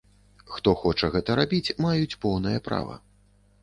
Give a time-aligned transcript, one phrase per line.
[0.53, 3.03] Хто хоча гэта рабіць, маюць поўнае права.